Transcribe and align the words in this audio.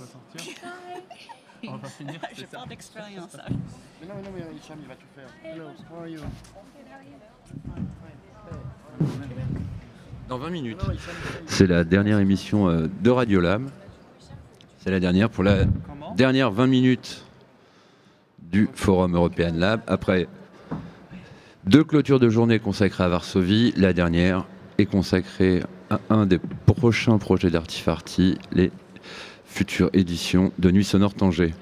va 0.00 0.06
sortir. 0.06 0.54
On 1.66 1.76
va 1.76 1.88
finir. 1.88 2.20
J'ai 2.36 2.44
pas 2.44 2.64
d'expérience. 2.68 3.36
Mais 4.00 4.06
non, 4.08 4.14
mais 4.16 4.22
non, 4.22 4.30
mais 4.36 4.56
Hicham, 4.56 4.76
il 4.82 4.88
va 4.88 4.94
tout 4.96 5.06
faire. 5.14 5.28
Hello, 5.44 5.64
how 5.90 6.00
are 6.00 6.08
you? 6.08 6.20
Dans 10.28 10.38
20 10.38 10.50
minutes. 10.50 10.80
C'est 11.46 11.66
la 11.66 11.84
dernière 11.84 12.18
émission 12.18 12.68
euh, 12.68 12.88
de 13.00 13.10
Radiolab. 13.10 13.70
C'est 14.78 14.90
la 14.90 15.00
dernière 15.00 15.30
pour 15.30 15.44
la 15.44 15.64
Comment? 15.86 16.14
dernière 16.14 16.50
20 16.50 16.66
minutes 16.66 17.24
du 18.42 18.68
Forum 18.74 19.14
European 19.14 19.52
Lab. 19.54 19.80
Après 19.86 20.28
deux 21.64 21.84
clôtures 21.84 22.20
de 22.20 22.28
journée 22.28 22.58
consacrées 22.58 23.04
à 23.04 23.08
Varsovie, 23.08 23.72
la 23.76 23.94
dernière 23.94 24.44
est 24.76 24.86
consacrée 24.86 25.62
à 25.88 26.00
un 26.10 26.26
des 26.26 26.38
prochains 26.66 27.16
projets 27.18 27.50
d'Artifarty, 27.50 28.36
les 28.52 28.70
futures 29.54 29.90
éditions 29.92 30.50
de 30.58 30.72
Nuit 30.72 30.84
Sonore 30.84 31.14
Tanger. 31.14 31.54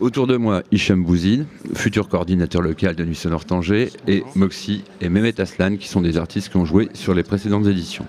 Autour 0.00 0.26
de 0.26 0.38
moi, 0.38 0.62
Hicham 0.72 1.04
Bouzid, 1.04 1.44
futur 1.74 2.08
coordinateur 2.08 2.62
local 2.62 2.96
de 2.96 3.04
Nuit 3.04 3.14
Sonore 3.14 3.44
Tanger, 3.44 3.90
et 4.08 4.24
Moxie 4.34 4.84
et 5.02 5.10
Mehmet 5.10 5.38
Aslan, 5.38 5.76
qui 5.76 5.86
sont 5.86 6.00
des 6.00 6.16
artistes 6.16 6.48
qui 6.48 6.56
ont 6.56 6.64
joué 6.64 6.88
sur 6.94 7.14
les 7.14 7.22
précédentes 7.22 7.66
éditions. 7.66 8.06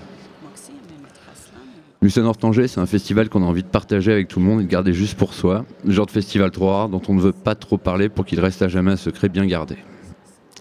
Nuit 2.02 2.10
Sonore 2.10 2.38
Tanger, 2.38 2.70
c'est 2.70 2.80
un 2.80 2.86
festival 2.86 3.28
qu'on 3.28 3.44
a 3.44 3.46
envie 3.46 3.64
de 3.64 3.68
partager 3.68 4.14
avec 4.14 4.30
tout 4.30 4.40
le 4.40 4.46
monde 4.46 4.62
et 4.62 4.64
de 4.64 4.70
garder 4.70 4.94
juste 4.94 5.18
pour 5.18 5.34
soi. 5.34 5.66
Le 5.84 5.92
genre 5.92 6.06
de 6.06 6.12
festival 6.12 6.50
trop 6.52 6.70
rare 6.70 6.88
dont 6.88 7.02
on 7.10 7.16
ne 7.16 7.22
veut 7.22 7.34
pas 7.34 7.56
trop 7.56 7.78
parler 7.78 8.08
pour 8.08 8.26
qu'il 8.26 8.40
reste 8.40 8.62
à 8.62 8.70
jamais 8.70 8.92
un 8.92 8.98
secret 8.98 9.28
bien 9.28 9.46
gardé. 9.46 9.76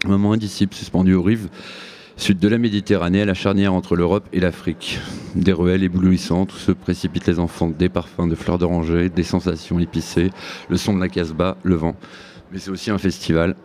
Un 0.04 0.08
moment 0.08 0.32
indicible 0.32 0.74
suspendu 0.74 1.14
aux 1.14 1.22
rives 1.22 1.48
sud 2.16 2.38
de 2.38 2.48
la 2.48 2.58
Méditerranée, 2.58 3.22
à 3.22 3.24
la 3.24 3.34
charnière 3.34 3.74
entre 3.74 3.96
l'Europe 3.96 4.26
et 4.32 4.40
l'Afrique. 4.40 5.00
Des 5.34 5.52
ruelles 5.52 5.82
éblouissantes 5.82 6.52
où 6.52 6.56
se 6.56 6.72
précipitent 6.72 7.26
les 7.26 7.38
enfants, 7.38 7.68
des 7.68 7.88
parfums 7.88 8.28
de 8.28 8.34
fleurs 8.34 8.58
d'oranger, 8.58 9.08
des 9.08 9.22
sensations 9.22 9.78
épicées, 9.78 10.30
le 10.68 10.76
son 10.76 10.94
de 10.94 11.00
la 11.00 11.08
casbah, 11.08 11.56
le 11.62 11.74
vent. 11.74 11.96
Mais 12.52 12.58
c'est 12.58 12.70
aussi 12.70 12.90
un 12.90 12.98
festival 12.98 13.56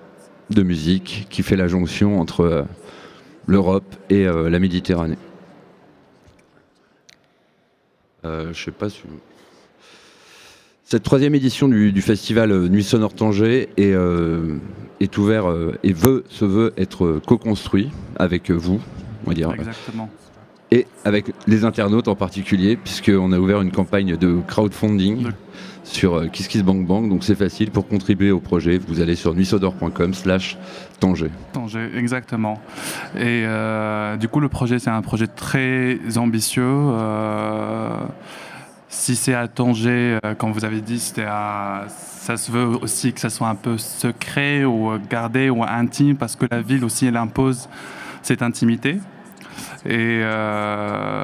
de 0.49 0.63
musique 0.63 1.27
qui 1.29 1.43
fait 1.43 1.55
la 1.55 1.67
jonction 1.67 2.19
entre 2.19 2.41
euh, 2.41 2.63
l'Europe 3.45 3.95
et 4.09 4.25
euh, 4.25 4.49
la 4.49 4.59
Méditerranée. 4.59 5.17
Euh, 8.25 8.51
je 8.53 8.63
sais 8.63 8.71
pas 8.71 8.89
si... 8.89 9.01
Cette 10.91 11.03
troisième 11.03 11.35
édition 11.35 11.67
du, 11.67 11.91
du 11.91 12.01
festival 12.01 12.51
euh, 12.51 12.67
Nuit 12.67 12.83
Sonore 12.83 13.13
Tanger 13.13 13.69
est, 13.77 13.93
euh, 13.93 14.55
est 14.99 15.15
ouvert 15.19 15.47
euh, 15.47 15.77
et 15.83 15.93
veut, 15.93 16.23
se 16.29 16.45
veut 16.45 16.73
être 16.77 17.21
co-construit 17.27 17.91
avec 18.17 18.49
vous, 18.49 18.81
on 19.25 19.29
va 19.29 19.35
dire, 19.35 19.51
Exactement. 19.53 20.09
et 20.71 20.87
avec 21.05 21.27
les 21.45 21.63
internautes 21.63 22.07
en 22.07 22.15
particulier, 22.15 22.75
puisqu'on 22.75 23.31
a 23.33 23.37
ouvert 23.37 23.61
une 23.61 23.71
campagne 23.71 24.17
de 24.17 24.39
crowdfunding 24.47 25.25
De- 25.25 25.33
sur 25.83 26.15
euh, 26.15 26.27
KissKissBankBank, 26.27 27.07
donc 27.09 27.23
c'est 27.23 27.35
facile 27.35 27.69
pour 27.71 27.87
contribuer 27.87 28.31
au 28.31 28.39
projet. 28.39 28.79
Vous 28.79 28.99
allez 28.99 29.15
sur 29.15 29.33
nuitsodor.com 29.35 30.13
slash 30.13 30.57
Tanger. 30.99 31.29
Tanger, 31.53 31.87
exactement. 31.95 32.59
Et 33.15 33.43
euh, 33.45 34.15
du 34.17 34.27
coup, 34.27 34.39
le 34.39 34.49
projet, 34.49 34.77
c'est 34.79 34.89
un 34.89 35.01
projet 35.01 35.25
très 35.27 35.97
ambitieux. 36.17 36.63
Si 39.09 39.15
c'est 39.15 39.33
à 39.33 39.47
Tanger, 39.47 40.19
euh, 40.23 40.35
comme 40.35 40.51
vous 40.51 40.65
avez 40.65 40.81
dit, 40.81 40.99
c'était 40.99 41.25
à- 41.27 41.85
ça 41.89 42.37
se 42.37 42.51
veut 42.51 42.67
aussi 42.79 43.11
que 43.11 43.19
ça 43.19 43.31
soit 43.31 43.47
un 43.47 43.55
peu 43.55 43.79
secret 43.79 44.65
ou 44.65 44.91
euh, 44.91 44.99
gardé 45.09 45.49
ou 45.49 45.63
intime, 45.63 46.15
parce 46.15 46.35
que 46.35 46.45
la 46.51 46.61
ville 46.61 46.85
aussi, 46.85 47.07
elle 47.07 47.17
impose 47.17 47.69
cette 48.21 48.43
intimité. 48.43 48.99
Et 49.83 50.21
euh, 50.21 51.23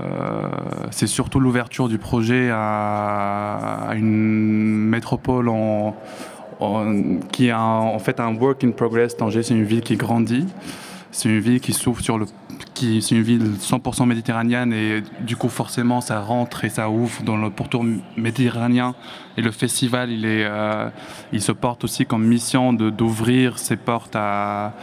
c'est 0.89 1.05
surtout 1.05 1.39
l'ouverture 1.39 1.87
du 1.87 1.99
projet 1.99 2.49
à, 2.51 3.91
une 3.93 4.89
métropole 4.89 5.51
qui 7.31 7.49
est 7.49 7.53
en 7.53 7.99
fait 7.99 8.19
un 8.19 8.33
work 8.33 8.63
in 8.63 8.71
progress. 8.71 9.15
Tanger, 9.15 9.43
c'est 9.43 9.53
une 9.53 9.63
ville 9.63 9.81
qui 9.81 9.95
grandit. 9.95 10.47
C'est 11.17 11.29
une 11.29 11.39
ville 11.39 11.61
qui 11.61 11.71
s'ouvre 11.71 12.01
sur 12.03 12.17
le. 12.17 12.25
Qui, 12.73 13.01
c'est 13.01 13.15
une 13.15 13.21
ville 13.21 13.53
100% 13.57 14.05
méditerranéenne 14.05 14.73
et 14.73 15.01
du 15.21 15.37
coup 15.37 15.47
forcément 15.47 16.01
ça 16.01 16.19
rentre 16.19 16.65
et 16.65 16.69
ça 16.69 16.89
ouvre 16.89 17.23
dans 17.23 17.37
le 17.37 17.49
pourtour 17.49 17.85
méditerranéen. 18.17 18.95
Et 19.37 19.41
le 19.41 19.51
festival 19.51 20.11
il 20.11 20.25
est 20.25 20.43
euh, 20.43 20.89
il 21.31 21.41
se 21.41 21.53
porte 21.53 21.85
aussi 21.85 22.05
comme 22.05 22.25
mission 22.25 22.73
de 22.73 22.89
d'ouvrir 22.89 23.59
ses 23.59 23.77
portes 23.77 24.17
à, 24.17 24.73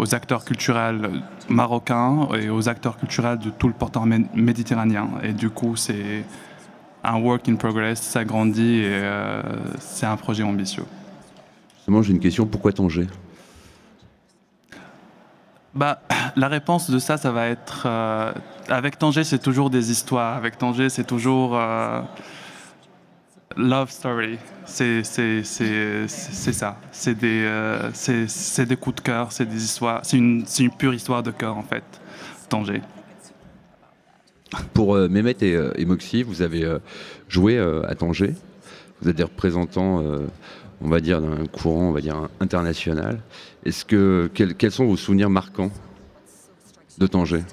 aux 0.00 0.14
acteurs 0.16 0.44
culturels 0.44 1.22
marocains 1.48 2.28
et 2.40 2.48
aux 2.50 2.68
acteurs 2.68 2.96
culturels 2.96 3.38
de 3.38 3.50
tout 3.50 3.68
le 3.68 3.74
pourtour 3.74 4.04
mé- 4.04 4.26
méditerranéen. 4.34 5.10
Et 5.22 5.32
du 5.32 5.48
coup 5.48 5.76
c'est 5.76 6.24
un 7.04 7.20
work 7.20 7.48
in 7.48 7.54
progress 7.54 8.00
ça 8.02 8.24
grandit 8.24 8.78
et 8.80 8.90
euh, 8.94 9.42
c'est 9.78 10.06
un 10.06 10.16
projet 10.16 10.42
ambitieux. 10.42 10.86
Justement, 11.76 12.02
j'ai 12.02 12.12
une 12.12 12.20
question, 12.20 12.46
pourquoi 12.46 12.72
Tanger? 12.72 13.06
Bah, 15.74 16.00
la 16.36 16.48
réponse 16.48 16.88
de 16.90 16.98
ça, 16.98 17.16
ça 17.16 17.32
va 17.32 17.48
être. 17.48 17.82
euh, 17.86 18.32
avec 18.68 18.98
Tanger, 18.98 19.24
c'est 19.24 19.38
toujours 19.40 19.70
des 19.70 19.90
histoires. 19.90 20.36
Avec 20.36 20.56
Tanger, 20.58 20.88
c'est 20.88 21.04
toujours. 21.04 21.56
euh, 21.58 22.00
love 23.56 23.90
story. 23.90 24.38
C'est 24.64 25.02
ça. 25.04 26.76
C'est 26.92 27.14
des, 27.14 27.42
euh, 27.44 27.90
des 28.58 28.76
coups 28.76 28.96
de 28.96 29.00
cœur, 29.00 29.32
c'est 29.32 29.46
des 29.46 29.62
histoires. 29.64 30.00
C'est 30.04 30.16
une, 30.16 30.44
une 30.58 30.70
pure 30.70 30.94
histoire 30.94 31.22
de 31.22 31.30
cœur, 31.30 31.56
en 31.56 31.62
fait. 31.62 31.84
Tanger. 32.48 32.82
Pour 34.72 34.94
euh, 34.94 35.08
Mehmet 35.08 35.36
et, 35.40 35.58
et 35.76 35.84
Moxie, 35.84 36.22
vous 36.22 36.40
avez 36.42 36.64
joué 37.28 37.58
à 37.58 37.94
Tanger. 37.94 38.34
Vous 39.02 39.08
êtes 39.10 39.16
des 39.16 39.24
représentants, 39.24 40.02
on 40.80 40.88
va 40.88 41.00
dire, 41.00 41.20
d'un 41.20 41.46
courant, 41.46 41.88
on 41.88 41.92
va 41.92 42.00
dire, 42.00 42.28
international. 42.40 43.20
Est-ce 43.64 43.84
que 43.84 44.30
quels, 44.34 44.54
quels 44.54 44.72
sont 44.72 44.86
vos 44.86 44.96
souvenirs 44.96 45.30
marquants 45.30 45.70
de 46.98 47.06
Tanger? 47.06 47.44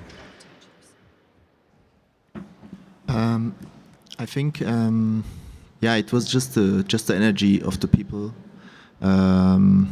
Um, 3.08 3.54
I 4.20 4.26
think, 4.26 4.62
um, 4.62 5.24
yeah, 5.81 5.96
it 5.98 6.14
was 6.14 6.26
just 6.26 6.54
the 6.56 6.84
just 6.88 7.08
the 7.08 7.16
energy 7.16 7.62
of 7.62 7.80
the 7.80 7.88
people. 7.88 8.34
Um, 9.02 9.88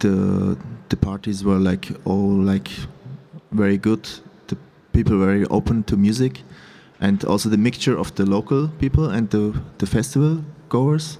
the 0.00 0.56
the 0.88 0.96
parties 0.96 1.44
were 1.44 1.58
like 1.58 1.92
all 2.04 2.42
like 2.42 2.70
very 3.52 3.78
good. 3.78 4.08
The 4.48 4.56
people 4.92 5.18
were 5.18 5.26
very 5.26 5.46
open 5.46 5.84
to 5.84 5.96
music, 5.96 6.42
and 7.00 7.24
also 7.24 7.48
the 7.48 7.58
mixture 7.58 7.96
of 7.96 8.14
the 8.16 8.24
local 8.24 8.68
people 8.80 9.08
and 9.10 9.30
the 9.30 9.52
the 9.78 9.86
festival 9.86 10.42
goers 10.68 11.18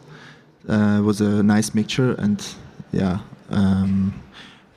uh, 0.68 1.00
was 1.04 1.20
a 1.20 1.42
nice 1.42 1.74
mixture. 1.74 2.14
And 2.18 2.44
yeah, 2.92 3.18
um, 3.50 4.14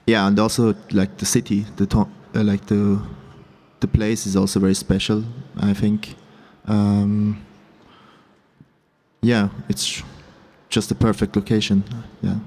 yeah, 0.07 0.27
and 0.27 0.39
also 0.39 0.75
like 0.91 1.17
the 1.17 1.25
city, 1.25 1.65
the 1.77 1.85
to- 1.87 2.09
uh, 2.35 2.43
like 2.43 2.65
the 2.67 3.01
the 3.79 3.87
place 3.87 4.25
is 4.25 4.35
also 4.35 4.59
very 4.59 4.75
special. 4.75 5.23
I 5.57 5.73
think. 5.73 6.15
Um, 6.67 7.41
yeah, 9.21 9.49
it's 9.69 10.03
just 10.69 10.91
a 10.91 10.95
perfect 10.95 11.35
location. 11.35 11.83
Yeah. 12.21 12.37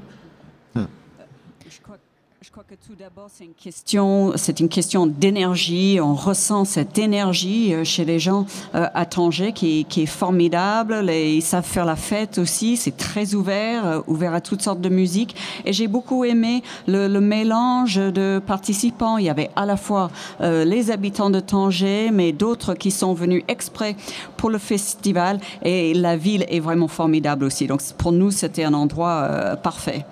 Je 2.59 2.63
crois, 2.65 2.77
que 2.77 2.89
tout 2.89 2.97
d'abord, 2.99 3.29
c'est 3.33 3.45
une 3.45 3.55
question, 3.55 4.33
c'est 4.35 4.59
une 4.59 4.69
question 4.69 5.07
d'énergie. 5.07 6.01
On 6.03 6.15
ressent 6.15 6.65
cette 6.65 6.99
énergie 6.99 7.73
euh, 7.73 7.85
chez 7.85 8.05
les 8.05 8.19
gens 8.19 8.47
euh, 8.75 8.89
à 8.95 9.07
Tanger 9.07 9.53
qui, 9.53 9.87
est 9.97 10.07
formidable. 10.07 11.09
Ils 11.09 11.41
savent 11.41 11.65
faire 11.65 11.85
la 11.85 11.95
fête 11.95 12.39
aussi. 12.39 12.77
C'est 12.77 12.97
très 12.97 13.37
ouvert, 13.37 13.87
euh, 13.87 14.01
ouvert 14.09 14.35
à 14.35 14.41
toutes 14.41 14.61
sortes 14.61 14.81
de 14.81 14.89
musique. 14.89 15.37
Et 15.65 15.73
j'ai 15.73 15.87
beaucoup 15.87 16.25
aimé 16.25 16.65
le, 16.89 17.07
mélange 17.21 17.95
de 17.95 18.43
participants. 18.45 19.19
Il 19.19 19.27
y 19.27 19.31
avait 19.31 19.51
à 19.55 19.65
la 19.65 19.77
fois 19.77 20.11
les 20.41 20.91
habitants 20.91 21.31
de 21.31 21.39
Tanger, 21.39 22.11
mais 22.11 22.33
d'autres 22.33 22.75
qui 22.75 22.91
sont 22.91 23.15
venus 23.15 23.45
exprès 23.47 23.95
pour 24.37 24.51
le 24.51 24.59
festival. 24.59 25.39
Et 25.63 25.95
la 25.95 26.17
ville 26.17 26.45
est 26.49 26.61
vraiment 26.61 26.89
formidable 26.89 27.45
aussi. 27.45 27.69
Donc 27.69 27.83
pour 27.99 28.11
nous, 28.11 28.33
c'était 28.33 28.65
un 28.65 28.75
endroit 28.75 29.57
parfait. 29.63 30.05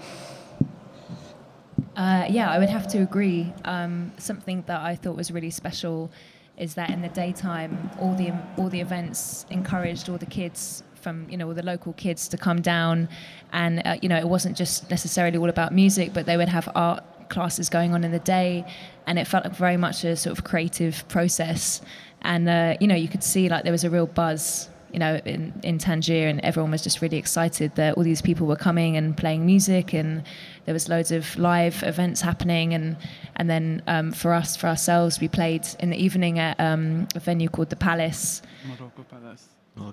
Uh, 1.97 2.27
yeah, 2.29 2.51
I 2.51 2.59
would 2.59 2.69
have 2.69 2.87
to 2.89 2.99
agree. 2.99 3.53
Um, 3.65 4.13
something 4.19 4.63
that 4.67 4.81
I 4.83 4.95
thought 4.95 5.17
was 5.17 5.31
really 5.31 5.51
special 5.51 6.11
is 6.59 6.75
that 6.75 6.91
in 6.91 7.01
the 7.01 7.09
daytime, 7.09 7.91
all 7.99 8.15
the 8.15 8.33
all 8.59 8.69
the 8.69 8.81
events 8.81 9.47
encouraged 9.51 10.09
all 10.09 10.19
the 10.19 10.27
kids 10.27 10.83
from 10.95 11.29
you 11.31 11.37
know 11.39 11.49
all 11.49 11.55
the 11.55 11.63
local 11.63 11.95
kids 11.95 12.29
to 12.29 12.37
come 12.37 12.61
down, 12.61 13.09
and 13.53 13.83
uh, 13.87 13.97
you 14.03 14.11
know 14.11 14.17
it 14.19 14.29
wasn't 14.29 14.57
just 14.57 14.91
necessarily 14.91 15.39
all 15.39 15.49
about 15.49 15.73
music, 15.73 16.13
but 16.13 16.27
they 16.27 16.37
would 16.37 16.51
have 16.51 16.69
art 16.75 17.03
classes 17.31 17.71
going 17.71 17.95
on 17.95 18.05
in 18.05 18.13
the 18.13 18.19
day, 18.21 18.65
and 19.07 19.19
it 19.19 19.27
felt 19.27 19.45
like 19.45 19.55
very 19.57 19.79
much 19.79 20.05
a 20.05 20.17
sort 20.17 20.37
of 20.39 20.45
creative 20.45 21.07
process, 21.09 21.81
and 22.23 22.47
uh, 22.47 22.77
you 22.79 22.87
know 22.87 22.95
you 22.95 23.09
could 23.09 23.25
see 23.25 23.49
like 23.49 23.63
there 23.63 23.73
was 23.73 23.85
a 23.85 23.91
real 23.91 24.07
buzz 24.07 24.69
you 24.97 25.01
know, 25.01 25.21
in, 25.27 25.53
in 25.63 25.77
Tangier, 25.77 26.27
and 26.27 26.41
everyone 26.41 26.71
was 26.71 26.83
just 26.83 27.03
really 27.03 27.19
excited 27.19 27.75
that 27.75 27.99
all 27.99 28.03
these 28.03 28.23
people 28.23 28.47
were 28.47 28.57
coming 28.57 28.97
and 28.97 29.15
playing 29.15 29.45
music, 29.45 29.93
and 29.93 30.23
there 30.65 30.73
was 30.73 30.89
loads 30.89 31.13
of 31.13 31.37
live 31.37 31.83
events 31.83 32.23
happening, 32.23 32.73
and 32.73 32.97
and 33.37 33.51
then 33.51 33.83
um, 33.89 34.11
for 34.11 34.33
us, 34.33 34.57
for 34.57 34.69
ourselves, 34.69 35.21
we 35.21 35.29
played 35.29 35.69
in 35.81 35.91
the 35.91 36.03
evening 36.03 36.39
at 36.39 36.59
um, 36.59 37.07
a 37.15 37.21
venue 37.21 37.51
called 37.51 37.69
the 37.69 37.77
Palace, 37.77 38.41
Morocco 38.67 39.03
Palace. 39.03 39.49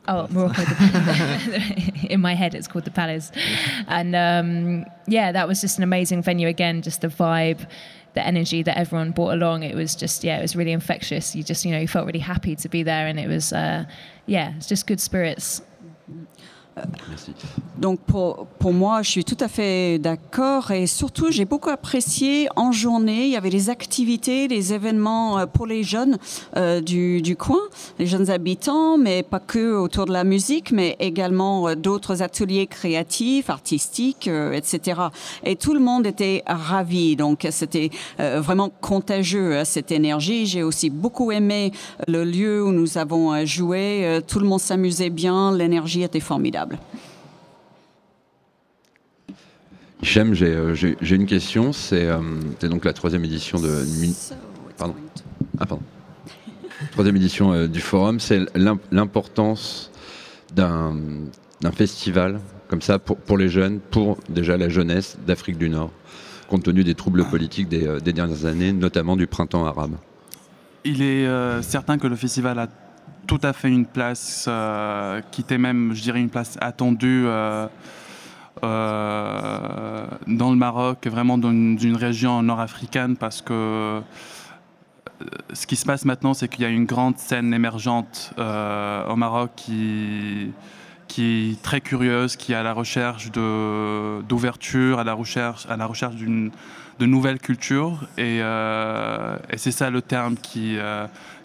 Oh, 0.08 0.28
Morocco. 0.30 0.64
In 2.10 2.22
my 2.22 2.34
head, 2.34 2.56
it's 2.56 2.70
called 2.70 2.86
the 2.86 2.92
Palace, 2.92 3.30
and 3.90 4.16
um, 4.16 4.86
yeah, 5.06 5.34
that 5.34 5.50
was 5.50 5.60
just 5.60 5.80
an 5.80 5.84
amazing 5.84 6.22
venue. 6.22 6.48
Again, 6.48 6.82
just 6.82 7.02
the 7.02 7.10
vibe, 7.10 7.68
the 8.14 8.26
energy 8.26 8.64
that 8.64 8.78
everyone 8.78 9.12
brought 9.12 9.34
along. 9.34 9.64
It 9.64 9.76
was 9.76 9.96
just 9.96 10.24
yeah, 10.24 10.38
it 10.38 10.42
was 10.42 10.56
really 10.56 10.72
infectious. 10.72 11.36
You 11.36 11.44
just 11.44 11.66
you 11.66 11.72
know 11.72 11.80
you 11.80 11.88
felt 11.88 12.06
really 12.06 12.20
happy 12.20 12.56
to 12.56 12.70
be 12.70 12.84
there, 12.84 13.08
and 13.08 13.20
it 13.20 13.28
was 13.28 13.54
uh, 13.54 13.86
yeah, 14.26 14.54
it's 14.58 14.68
just 14.68 14.88
good 14.88 15.00
spirits. 15.00 15.62
Donc 17.78 18.00
pour, 18.00 18.48
pour 18.60 18.74
moi, 18.74 19.02
je 19.02 19.10
suis 19.10 19.26
tout 19.26 19.38
à 19.40 19.48
fait 19.48 20.00
d'accord 20.00 20.72
et 20.72 20.88
surtout 20.88 21.32
j'ai 21.32 21.46
beaucoup 21.46 21.70
apprécié 21.70 22.48
en 22.56 22.72
journée, 22.72 23.26
il 23.26 23.32
y 23.32 23.36
avait 23.36 23.50
des 23.50 23.70
activités, 23.70 24.48
des 24.48 24.74
événements 24.74 25.40
euh, 25.40 25.46
pour 25.46 25.66
les 25.66 25.84
jeunes 25.84 26.18
euh, 26.56 26.82
du, 26.82 27.22
du 27.22 27.36
coin, 27.36 27.60
les 28.00 28.06
jeunes 28.06 28.30
habitants, 28.30 28.98
mais 28.98 29.24
pas 29.24 29.40
que 29.40 29.76
autour 29.76 30.06
de 30.06 30.14
la 30.14 30.24
musique, 30.24 30.72
mais 30.72 30.96
également 31.00 31.68
euh, 31.68 31.76
d'autres 31.76 32.22
ateliers 32.22 32.68
créatifs, 32.68 33.50
artistiques, 33.50 34.28
etc. 34.28 35.02
Et 35.44 35.56
tout 35.56 35.74
le 35.74 35.80
monde 35.80 36.06
était 36.06 36.44
ravi, 36.48 37.16
donc 37.16 37.48
c'était 37.52 37.90
vraiment 38.18 38.70
contagieux 38.82 39.54
euh, 39.54 39.66
cette 39.66 39.92
énergie. 39.92 40.46
J'ai 40.46 40.64
aussi 40.64 40.90
beaucoup 40.90 41.32
aimé 41.32 41.72
le 42.08 42.24
lieu 42.24 42.64
où 42.64 42.72
nous 42.72 42.98
avons 42.98 43.46
joué, 43.46 44.20
tout 44.28 44.40
le 44.40 44.46
monde 44.46 44.60
s'amusait 44.60 45.10
bien, 45.10 45.56
l'énergie 45.56 46.04
était 46.04 46.20
formidable. 46.20 46.63
Hichem, 50.02 50.34
j'ai 50.34 50.48
euh, 50.48 50.74
j'ai- 50.76 50.98
j'ai 51.02 51.16
une 51.16 51.26
question. 51.26 51.72
C'est 51.72 52.08
euh, 52.08 52.20
c'est 52.60 52.70
donc 52.70 52.84
la 52.86 52.94
troisième 52.94 53.24
édition 53.24 53.60
de 53.60 53.84
Pardon. 54.78 54.96
Ah, 55.60 55.66
pardon. 55.66 55.84
Troisième 56.92 57.16
édition 57.16 57.54
euh, 57.54 57.68
du 57.68 57.80
forum, 57.80 58.20
c'est 58.20 58.42
l'im- 58.56 58.80
l'importance 58.92 59.92
d'un 60.54 60.96
d'un 61.62 61.72
festival 61.72 62.42
comme 62.68 62.82
ça 62.82 63.00
pour, 63.00 63.18
pour 63.18 63.38
les 63.38 63.50
jeunes, 63.50 63.80
pour 63.80 64.18
déjà 64.30 64.58
la 64.58 64.68
jeunesse 64.68 65.18
d'Afrique 65.26 65.58
du 65.58 65.70
Nord, 65.70 65.92
compte 66.50 66.64
tenu 66.64 66.84
des 66.84 66.96
troubles 66.96 67.24
politiques 67.26 67.70
des, 67.70 67.86
euh, 67.88 68.00
des 68.00 68.14
dernières 68.14 68.46
années, 68.46 68.74
notamment 68.74 69.16
du 69.16 69.28
printemps 69.28 69.66
arabe. 69.66 69.96
Il 70.84 71.02
est 71.02 71.26
euh, 71.28 71.62
certain 71.62 71.98
que 71.98 72.08
le 72.08 72.16
festival 72.16 72.58
a 72.60 72.68
tout 73.28 73.40
à 73.42 73.54
fait 73.54 73.70
une 73.70 73.86
place 73.86 74.46
euh, 74.48 75.22
qui 75.32 75.42
était 75.42 75.58
même, 75.58 75.94
je 75.94 76.02
dirais, 76.02 76.20
une 76.20 76.30
place 76.30 76.58
attendue 76.62 77.24
euh, 77.26 77.68
euh, 78.64 80.06
dans 80.28 80.52
le 80.52 80.56
Maroc 80.56 81.08
vraiment 81.08 81.38
dans 81.38 81.52
une, 81.52 81.96
région 81.96 82.44
nord-africaine 82.44 83.18
parce 83.18 83.42
que 83.42 83.54
euh, 83.54 84.02
ce 85.54 85.68
qui 85.68 85.76
se 85.76 85.86
passe 85.86 86.06
maintenant, 86.06 86.34
c'est 86.34 86.48
qu'il 86.48 86.62
y 86.62 86.66
a 86.66 86.70
une 86.70 86.86
grande 86.86 87.18
scène 87.18 87.54
émergente 87.54 88.34
au 88.38 89.16
Maroc 89.16 89.52
qui, 89.56 90.52
qui 91.08 91.52
est 91.52 91.62
très 91.62 91.82
curieuse, 91.82 92.36
qui 92.36 92.52
est 92.52 92.56
à 92.56 92.64
la 92.64 92.74
recherche 92.74 93.32
d'ouverture, 93.32 95.00
à 95.00 95.04
la 95.04 95.14
recherche, 95.14 95.66
recherche 95.68 96.16
d'une 96.16 96.52
de 97.00 97.06
nouvelles 97.06 97.40
cultures. 97.40 98.08
Et, 98.18 98.42
c'est 99.56 99.72
ça 99.72 99.90
le 99.90 100.02
terme 100.02 100.36
qui, 100.36 100.78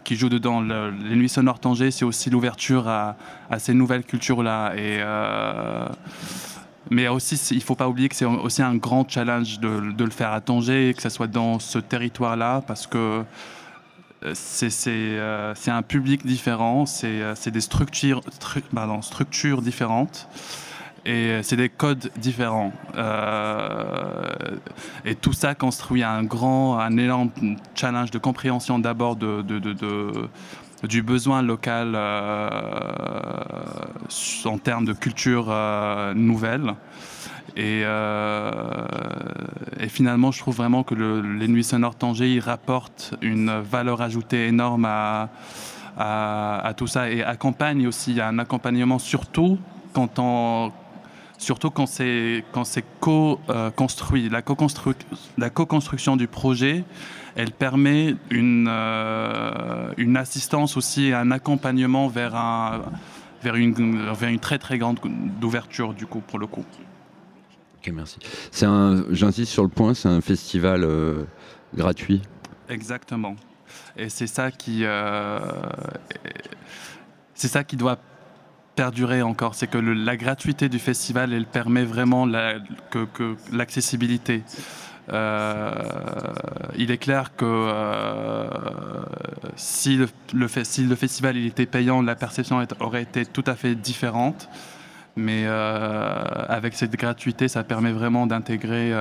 qui 0.09 0.17
joue 0.17 0.31
dedans. 0.31 0.63
Le- 0.63 0.91
les 0.91 1.17
Nuits 1.17 1.29
Sonores 1.29 1.61
Tanger, 1.61 1.91
c'est 1.91 2.07
aussi 2.07 2.31
l'ouverture 2.31 2.89
à, 2.89 3.15
ces 3.59 3.75
nouvelles 3.75 4.05
cultures-là. 4.05 4.73
Et, 4.75 5.01
euh, 5.03 5.87
mais 6.89 7.09
aussi, 7.09 7.35
il 7.51 7.59
ne 7.59 7.63
faut 7.63 7.75
pas 7.75 7.87
oublier 7.87 8.09
que 8.09 8.17
c'est 8.17 8.25
aussi 8.25 8.63
un 8.63 8.75
grand 8.77 9.07
challenge 9.07 9.61
de, 9.61 10.03
le 10.03 10.11
faire 10.11 10.33
à 10.33 10.41
Tanger, 10.41 10.95
que 10.97 11.03
ce 11.03 11.11
soit 11.11 11.27
dans 11.27 11.59
ce 11.59 11.79
territoire-là, 11.79 12.63
parce 12.67 12.87
que 12.87 13.23
euh, 14.25 14.35
euh, 14.87 15.53
c'est 15.55 15.71
un 15.71 15.83
public 15.83 16.25
différent, 16.25 16.87
c'est 16.87 17.51
des 17.51 17.61
structures 17.61 18.23
différentes 19.61 20.27
et 21.09 21.31
euh, 21.31 21.43
c'est 21.43 21.57
des 21.57 21.71
codes 21.71 22.11
différents. 22.19 22.73
Euh, 22.95 24.21
et 25.07 25.15
tout 25.15 25.33
ça 25.33 25.55
construit 25.55 26.03
un 26.03 26.23
grand, 26.23 26.79
un 26.79 26.99
énorme 26.99 27.31
challenge 27.75 28.11
de 28.11 28.19
compréhension 28.19 28.79
d'abord 28.79 29.17
de, 29.17 29.43
du 30.87 31.03
besoin 31.03 31.41
local 31.41 31.95
euh, 31.95 32.51
en 34.45 34.59
termes 34.59 34.85
de 34.85 34.93
culture 34.93 35.47
nouvelle. 36.15 36.75
Et, 37.57 37.85
finalement, 39.89 40.31
je 40.31 40.39
trouve 40.41 40.57
vraiment 40.57 40.83
que 40.83 40.95
le- 40.95 41.23
les 41.23 41.49
Nuits 41.49 41.65
Sonores 41.65 41.97
Tanger, 41.97 42.35
ils 42.35 42.41
rapportent 42.41 43.15
une 43.23 43.51
valeur 43.61 44.03
ajoutée 44.03 44.47
énorme 44.47 44.85
à, 44.87 45.31
tout 46.77 46.87
ça 46.87 47.11
et 47.11 47.25
accompagne 47.25 47.87
aussi, 47.87 48.21
un 48.21 48.39
accompagnement 48.39 48.99
surtout 48.99 49.59
quand 49.95 50.19
on, 50.19 50.71
surtout 51.39 51.71
quand 51.71 51.87
c'est 51.87 52.45
quand 52.53 52.65
c'est 52.65 52.85
co-construit. 53.01 54.29
La, 54.29 54.43
co-constru- 54.43 54.95
la 55.39 55.51
co-construction 55.51 56.17
du 56.17 56.27
projet, 56.29 56.85
elle 57.37 57.53
permet 57.53 58.17
une, 58.31 58.67
euh, 58.69 59.93
une 59.97 60.17
assistance 60.17 60.77
aussi 60.77 61.13
un 61.13 61.31
accompagnement 61.31 62.09
vers, 62.09 62.35
un, 62.35 62.83
vers, 63.43 63.55
une, 63.55 64.13
vers 64.13 64.29
une 64.29 64.41
très 64.41 64.59
très 64.59 64.77
grande 64.79 64.99
ouverture 65.43 65.95
du 65.95 66.07
coup 66.07 66.21
pour 66.21 66.39
le 66.39 66.47
coup. 66.47 66.65
Ok, 67.79 67.93
merci. 67.95 68.19
C'est 68.51 68.67
un, 68.67 69.05
j'insiste 69.11 69.53
sur 69.53 69.63
le 69.63 69.69
point, 69.69 69.95
c'est 69.95 70.09
un 70.09 70.21
festival 70.21 70.83
euh, 70.83 71.25
gratuit. 71.75 72.21
Exactement. 72.69 73.37
Et 73.97 74.09
c'est 74.09 74.27
ça 74.27 74.51
qui, 74.51 74.81
euh, 74.83 75.39
c'est 77.35 77.49
ça 77.49 77.63
qui 77.63 77.77
doit 77.77 77.99
perdurer 78.79 79.23
encore. 79.23 79.57
C'est 79.57 79.67
que 79.67 79.79
la 79.79 80.17
gratuité 80.17 80.69
du 80.69 80.79
festival, 80.79 81.33
elle 81.33 81.47
permet 81.47 81.83
vraiment 81.83 82.29
que, 82.91 83.37
l'accessibilité. 83.53 84.45
Euh, 85.13 85.73
il 86.77 86.93
est 86.93 86.99
clair 86.99 87.35
que 87.35 87.45
euh, 87.45 88.47
si, 89.57 89.97
le, 89.97 90.49
si 90.63 90.85
le 90.85 90.95
festival 90.95 91.37
il 91.37 91.47
était 91.47 91.67
payant, 91.67 92.03
la 92.03 92.15
perception 92.15 92.65
aurait 92.79 93.03
été 93.03 93.27
tout 93.27 93.43
à 93.49 93.57
fait 93.57 93.75
différente. 93.75 94.49
Mais 95.17 95.43
euh, 95.47 96.23
avec 96.49 96.75
cette 96.75 96.93
gratuité, 96.93 97.49
ça 97.49 97.65
permet 97.65 97.91
vraiment 97.91 98.29
d'intégrer, 98.29 98.95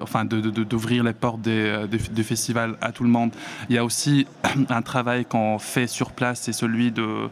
enfin, 0.00 0.24
d'ouvrir 0.24 1.04
les 1.04 1.12
portes 1.12 1.42
du 1.42 2.24
festival 2.24 2.74
à 2.80 2.90
tout 2.90 3.04
le 3.04 3.10
monde. 3.10 3.30
Il 3.68 3.76
y 3.76 3.78
a 3.78 3.84
aussi 3.84 4.26
un 4.68 4.82
travail 4.82 5.26
qu'on 5.26 5.60
fait 5.60 5.86
sur 5.86 6.10
place, 6.10 6.40
c'est 6.40 6.52
celui 6.52 6.90
de 6.90 7.30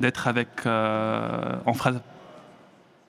d'être 0.00 0.28
avec, 0.28 0.48
euh, 0.66 1.56
on 1.66 1.74
fera 1.74 1.92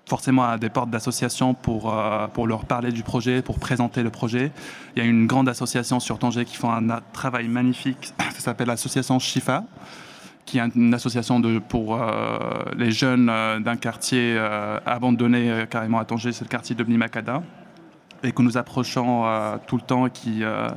forcément 0.08 0.46
à 0.46 0.58
des 0.58 0.70
portes 0.70 0.90
d'associations 0.90 1.54
pour, 1.54 1.94
euh, 1.94 2.28
pour 2.28 2.48
leur 2.48 2.66
parler 2.66 2.92
du 2.92 3.04
projet, 3.04 3.42
pour 3.42 3.60
présenter 3.60 4.04
le 4.04 4.10
projet. 4.10 4.52
Il 4.96 5.04
y 5.04 5.06
a 5.06 5.10
une 5.10 5.28
grande 5.28 5.50
association 5.50 6.00
sur 6.00 6.18
Tanger 6.18 6.46
qui 6.46 6.56
font 6.56 6.72
un 6.72 7.02
travail 7.12 7.48
magnifique, 7.48 8.14
ça 8.34 8.40
s'appelle 8.40 8.68
l'association 8.68 9.20
Shifa 9.20 9.64
qui 10.48 10.58
est 10.60 10.76
une 10.76 10.94
association 10.94 11.42
pour 11.68 12.02
euh, 12.02 12.40
les 12.76 12.90
jeunes 12.90 13.30
euh, 13.30 13.60
d'un 13.60 13.76
quartier 13.76 14.36
euh, 14.38 14.80
abandonné 14.86 15.52
euh, 15.52 15.66
carrément 15.66 16.00
à 16.00 16.06
Tanger, 16.06 16.32
c'est 16.32 16.46
le 16.46 16.50
quartier 16.50 16.74
de 16.74 16.84
Bnimakada, 16.84 17.44
et 18.24 18.32
que 18.32 18.42
nous 18.42 18.58
approchons 18.58 19.26
euh, 19.26 19.58
tout 19.68 19.76
le 19.76 19.82
temps 19.82 20.10
qui 20.10 20.44
euh, 20.44 20.70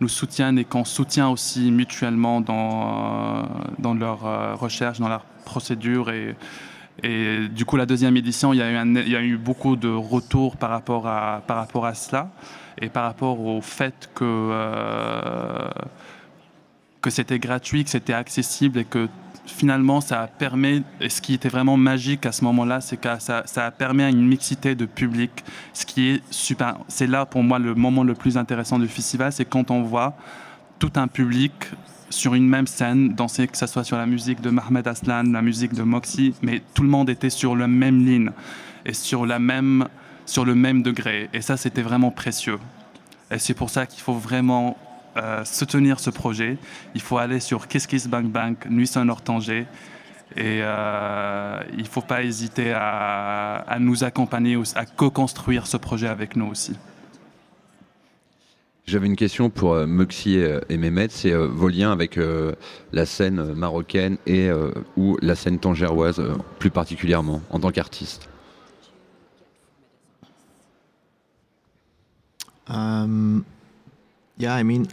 nous 0.00 0.08
soutiennent 0.08 0.58
et 0.58 0.64
qu'on 0.64 0.84
soutient 0.84 1.28
aussi 1.28 1.70
mutuellement 1.70 2.40
dans, 2.40 3.42
euh, 3.42 3.42
dans 3.78 3.94
leurs 3.94 4.26
euh, 4.26 4.54
recherches, 4.54 4.98
dans 4.98 5.08
leurs 5.08 5.24
procédures. 5.44 6.10
Et, 6.10 6.36
et 7.02 7.48
du 7.48 7.64
coup, 7.64 7.76
la 7.76 7.86
deuxième 7.86 8.16
édition, 8.16 8.52
il 8.52 8.58
y 8.58 8.62
a 8.62 8.70
eu, 8.70 9.02
il 9.06 9.08
y 9.08 9.16
a 9.16 9.22
eu 9.22 9.36
beaucoup 9.36 9.76
de 9.76 9.88
retours 9.88 10.56
par 10.56 10.70
rapport, 10.70 11.06
à, 11.06 11.42
par 11.46 11.56
rapport 11.56 11.86
à 11.86 11.94
cela 11.94 12.30
et 12.80 12.88
par 12.88 13.04
rapport 13.04 13.40
au 13.40 13.60
fait 13.60 14.10
que... 14.14 14.24
euh, 14.24 15.68
que 17.00 17.10
c'était 17.10 17.38
gratuit, 17.38 17.84
que 17.84 17.90
c'était 17.90 18.14
accessible 18.14 18.78
et 18.78 18.86
que 18.86 19.10
finalement 19.46 20.00
ça 20.00 20.28
permet, 20.38 20.82
et 21.00 21.08
ce 21.08 21.20
qui 21.20 21.34
était 21.34 21.48
vraiment 21.48 21.76
magique 21.76 22.26
à 22.26 22.32
ce 22.32 22.44
moment-là, 22.44 22.80
c'est 22.80 22.96
que 22.96 23.08
ça, 23.18 23.42
ça 23.46 23.66
a 23.66 23.70
permis 23.70 24.04
une 24.04 24.26
mixité 24.26 24.74
de 24.74 24.86
public, 24.86 25.30
ce 25.72 25.84
qui 25.86 26.08
est 26.08 26.22
super. 26.30 26.76
C'est 26.88 27.06
là 27.06 27.26
pour 27.26 27.42
moi 27.42 27.58
le 27.58 27.74
moment 27.74 28.04
le 28.04 28.14
plus 28.14 28.36
intéressant 28.36 28.78
du 28.78 28.88
festival, 28.88 29.32
c'est 29.32 29.44
quand 29.44 29.70
on 29.70 29.82
voit 29.82 30.16
tout 30.78 30.92
un 30.96 31.08
public 31.08 31.52
sur 32.10 32.34
une 32.34 32.48
même 32.48 32.66
scène, 32.66 33.14
danser, 33.14 33.48
que 33.48 33.56
ce 33.56 33.66
soit 33.66 33.84
sur 33.84 33.96
la 33.96 34.06
musique 34.06 34.40
de 34.40 34.50
Mahmoud 34.50 34.86
Aslan, 34.86 35.24
la 35.24 35.42
musique 35.42 35.74
de 35.74 35.82
Moxie, 35.82 36.34
mais 36.42 36.62
tout 36.74 36.82
le 36.82 36.88
monde 36.88 37.10
était 37.10 37.30
sur 37.30 37.56
la 37.56 37.66
même 37.66 38.04
ligne 38.04 38.30
et 38.86 38.92
sur, 38.92 39.26
la 39.26 39.38
même, 39.38 39.88
sur 40.26 40.44
le 40.44 40.54
même 40.54 40.82
degré. 40.82 41.28
Et 41.32 41.40
ça, 41.40 41.56
c'était 41.56 41.82
vraiment 41.82 42.10
précieux. 42.10 42.58
Et 43.30 43.38
c'est 43.38 43.54
pour 43.54 43.70
ça 43.70 43.86
qu'il 43.86 44.00
faut 44.00 44.14
vraiment 44.14 44.76
euh, 45.16 45.44
soutenir 45.44 46.00
ce 46.00 46.10
projet. 46.10 46.58
Il 46.94 47.00
faut 47.00 47.18
aller 47.18 47.40
sur 47.40 47.68
Kiss 47.68 47.86
Kiss 47.86 48.08
Bang 48.08 48.26
Bang, 48.26 48.56
Nuit 48.70 48.86
Sonore 48.86 49.22
Tanger. 49.22 49.66
Et 50.36 50.60
euh, 50.62 51.62
il 51.74 51.82
ne 51.82 51.88
faut 51.88 52.00
pas 52.00 52.22
hésiter 52.22 52.72
à, 52.72 53.56
à 53.68 53.78
nous 53.78 54.02
accompagner, 54.02 54.56
ou 54.56 54.64
à 54.74 54.84
co-construire 54.86 55.66
ce 55.66 55.76
projet 55.76 56.08
avec 56.08 56.34
nous 56.34 56.46
aussi. 56.46 56.76
J'avais 58.86 59.06
une 59.06 59.16
question 59.16 59.48
pour 59.48 59.74
euh, 59.74 59.86
Moxie 59.86 60.36
et, 60.36 60.58
et 60.68 60.76
Mehmet, 60.76 61.08
c'est 61.08 61.32
euh, 61.32 61.46
vos 61.46 61.68
liens 61.68 61.92
avec 61.92 62.18
euh, 62.18 62.54
la 62.92 63.06
scène 63.06 63.38
euh, 63.38 63.54
marocaine 63.54 64.18
et 64.26 64.48
euh, 64.48 64.72
ou 64.96 65.16
la 65.22 65.34
scène 65.36 65.58
tangéroise 65.58 66.18
euh, 66.20 66.34
plus 66.58 66.70
particulièrement 66.70 67.40
en 67.50 67.60
tant 67.60 67.70
qu'artiste? 67.70 68.28
Um, 72.68 73.44
yeah, 74.38 74.58
I 74.58 74.64
mean, 74.64 74.84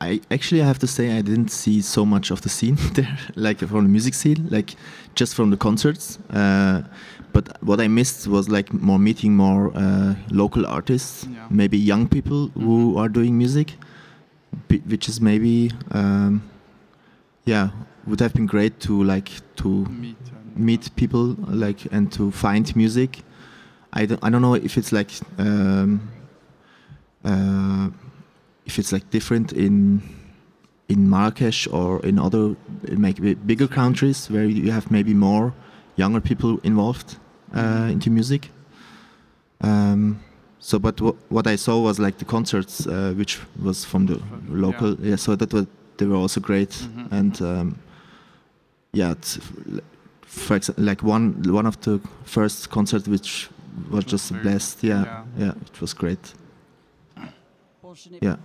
I 0.00 0.20
actually 0.30 0.60
I 0.62 0.66
have 0.66 0.78
to 0.80 0.86
say 0.86 1.16
I 1.16 1.22
didn't 1.22 1.48
see 1.50 1.80
so 1.80 2.04
much 2.04 2.30
of 2.30 2.40
the 2.42 2.48
scene 2.48 2.76
there, 2.94 3.16
like 3.36 3.58
from 3.60 3.84
the 3.84 3.88
music 3.88 4.14
scene, 4.14 4.48
like 4.50 4.74
just 5.14 5.34
from 5.34 5.50
the 5.50 5.56
concerts. 5.56 6.18
Uh, 6.30 6.82
but 7.32 7.56
what 7.62 7.80
I 7.80 7.88
missed 7.88 8.26
was 8.26 8.48
like 8.48 8.72
more 8.72 8.98
meeting 8.98 9.36
more 9.36 9.72
uh, 9.74 10.14
local 10.30 10.66
artists, 10.66 11.26
Yeah. 11.30 11.46
maybe 11.50 11.78
young 11.78 12.08
people 12.08 12.48
who 12.54 12.96
are 12.98 13.08
doing 13.08 13.36
music, 13.38 13.74
which 14.86 15.08
is 15.08 15.20
maybe, 15.20 15.70
um, 15.92 16.42
yeah, 17.44 17.70
would 18.06 18.20
have 18.20 18.32
been 18.34 18.46
great 18.46 18.78
to 18.80 19.02
like 19.02 19.30
to 19.56 19.68
Meet, 19.86 20.16
meet 20.56 20.90
people 20.96 21.34
like 21.48 21.86
and 21.92 22.12
to 22.12 22.30
find 22.30 22.74
music. 22.76 23.22
I 23.92 24.06
don't, 24.06 24.20
I 24.22 24.30
don't 24.30 24.42
know 24.42 24.54
if 24.54 24.76
it's 24.76 24.92
like 24.92 25.10
um, 25.38 26.00
uh, 27.24 27.88
if 28.66 28.78
it's 28.78 28.92
like 28.92 29.04
different 29.10 29.52
in 29.52 30.02
in 30.88 31.08
Marrakesh 31.08 31.66
or 31.72 32.00
in 32.04 32.18
other 32.18 32.54
maybe 32.96 33.34
bigger 33.34 33.68
countries 33.68 34.28
where 34.30 34.44
you 34.44 34.70
have 34.72 34.90
maybe 34.90 35.14
more 35.14 35.52
younger 35.96 36.20
people 36.20 36.58
involved 36.62 37.16
uh, 37.56 37.88
into 37.90 38.10
music. 38.10 38.50
Um, 39.60 40.20
so, 40.60 40.78
but 40.78 40.98
wh- 41.00 41.32
what 41.32 41.46
I 41.46 41.56
saw 41.56 41.80
was 41.80 41.98
like 41.98 42.18
the 42.18 42.24
concerts, 42.24 42.86
uh, 42.86 43.14
which 43.16 43.38
was 43.62 43.84
from 43.84 44.06
the 44.06 44.20
local. 44.48 44.94
Yeah, 45.00 45.16
so 45.16 45.36
that 45.36 45.52
was 45.52 45.66
they 45.96 46.06
were 46.06 46.16
also 46.16 46.40
great, 46.40 46.70
Mhm. 46.70 47.12
and 47.12 47.40
um, 47.42 47.76
yeah, 48.92 49.12
it's, 49.12 49.38
for 50.22 50.56
example, 50.56 50.84
like 50.84 51.02
one 51.02 51.34
one 51.52 51.66
of 51.68 51.76
the 51.80 52.00
first 52.24 52.68
concerts 52.70 53.08
which 53.08 53.48
was 53.90 54.04
was 54.04 54.12
just 54.12 54.30
very- 54.30 54.42
blessed. 54.42 54.82
Yeah, 54.84 55.04
yeah. 55.04 55.22
yeah, 55.38 55.52
it 55.72 55.80
was 55.80 55.94
great. 55.94 56.34
Je 57.94 58.10
n'ai- 58.10 58.18
Yeah. 58.22 58.38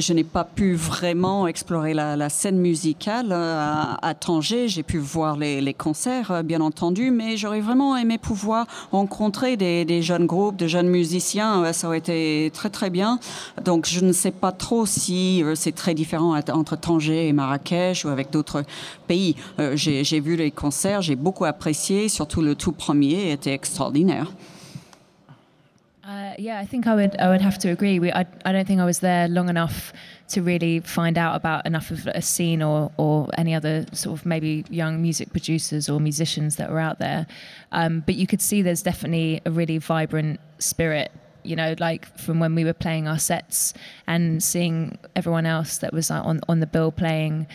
Je 0.00 0.14
n'ai 0.14 0.24
pas 0.24 0.44
pu 0.44 0.74
vraiment 0.74 1.46
explorer 1.46 1.92
la, 1.92 2.16
la 2.16 2.30
scène 2.30 2.56
musicale 2.58 3.28
euh, 3.32 3.58
à, 3.60 3.98
à 4.06 4.14
Tanger. 4.14 4.66
J'ai 4.66 4.82
pu 4.82 4.96
voir 4.96 5.36
les, 5.36 5.60
les 5.60 5.74
concerts, 5.74 6.30
euh, 6.30 6.42
bien 6.42 6.62
entendu, 6.62 7.10
mais 7.10 7.36
j'aurais 7.36 7.60
vraiment 7.60 7.94
aimé 7.94 8.16
pouvoir 8.16 8.66
rencontrer 8.92 9.58
des, 9.58 9.84
des 9.84 10.00
jeunes 10.00 10.24
groupes, 10.24 10.56
de 10.56 10.66
jeunes 10.66 10.88
musiciens. 10.88 11.70
Ça 11.74 11.86
aurait 11.88 11.98
été 11.98 12.50
très 12.54 12.70
très 12.70 12.88
bien. 12.88 13.18
Donc 13.66 13.86
je 13.86 14.00
ne 14.00 14.12
sais 14.12 14.30
pas 14.30 14.52
trop 14.52 14.86
si 14.86 15.42
euh, 15.42 15.54
c'est 15.54 15.72
très 15.72 15.92
différent 15.92 16.34
entre 16.34 16.76
Tanger 16.76 17.28
et 17.28 17.32
Marrakech 17.34 18.06
ou 18.06 18.08
avec 18.08 18.30
d'autres 18.30 18.62
pays. 19.06 19.36
J'ai 19.74 20.20
vu 20.20 20.36
les 20.36 20.50
concerts, 20.50 21.02
j'ai 21.02 21.14
beaucoup 21.16 21.44
apprécié, 21.44 22.08
surtout 22.08 22.40
le 22.40 22.54
tout 22.54 22.72
premier 22.72 23.32
était 23.32 23.52
extraordinaire. 23.52 24.32
Yeah, 26.38 26.58
I 26.58 26.66
think 26.66 26.86
I 26.86 26.94
would. 26.94 27.16
I 27.18 27.28
would 27.28 27.40
have 27.40 27.58
to 27.58 27.70
agree. 27.70 27.98
We, 27.98 28.12
I, 28.12 28.26
I 28.44 28.52
don't 28.52 28.66
think 28.66 28.80
I 28.80 28.84
was 28.84 29.00
there 29.00 29.28
long 29.28 29.48
enough 29.48 29.92
to 30.28 30.42
really 30.42 30.80
find 30.80 31.18
out 31.18 31.36
about 31.36 31.66
enough 31.66 31.90
of 31.90 32.06
a 32.06 32.22
scene 32.22 32.62
or 32.62 32.90
or 32.96 33.28
any 33.36 33.54
other 33.54 33.86
sort 33.92 34.18
of 34.18 34.26
maybe 34.26 34.64
young 34.70 35.02
music 35.02 35.30
producers 35.30 35.88
or 35.88 36.00
musicians 36.00 36.56
that 36.56 36.70
were 36.70 36.80
out 36.80 36.98
there. 36.98 37.26
Um, 37.72 38.00
but 38.06 38.14
you 38.14 38.26
could 38.26 38.40
see 38.40 38.62
there's 38.62 38.82
definitely 38.82 39.40
a 39.44 39.50
really 39.50 39.78
vibrant 39.78 40.40
spirit. 40.58 41.12
You 41.42 41.56
know, 41.56 41.74
like 41.78 42.06
from 42.18 42.40
when 42.40 42.54
we 42.54 42.64
were 42.64 42.72
playing 42.72 43.06
our 43.06 43.18
sets 43.18 43.74
and 44.06 44.42
seeing 44.42 44.98
everyone 45.14 45.46
else 45.46 45.78
that 45.78 45.92
was 45.92 46.10
uh, 46.10 46.22
on 46.22 46.40
on 46.48 46.60
the 46.60 46.66
bill 46.66 46.92
playing. 46.92 47.46